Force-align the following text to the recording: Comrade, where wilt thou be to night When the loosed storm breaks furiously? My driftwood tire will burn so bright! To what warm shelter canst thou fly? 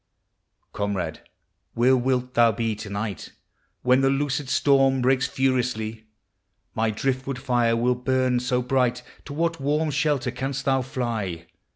Comrade, 0.73 1.21
where 1.75 1.95
wilt 1.95 2.33
thou 2.33 2.51
be 2.51 2.73
to 2.75 2.89
night 2.89 3.33
When 3.83 4.01
the 4.01 4.09
loosed 4.09 4.49
storm 4.49 4.99
breaks 5.03 5.27
furiously? 5.27 6.05
My 6.73 6.89
driftwood 6.89 7.45
tire 7.45 7.75
will 7.75 7.93
burn 7.93 8.39
so 8.39 8.63
bright! 8.63 9.03
To 9.25 9.33
what 9.33 9.59
warm 9.61 9.91
shelter 9.91 10.31
canst 10.31 10.65
thou 10.65 10.81
fly? 10.81 11.45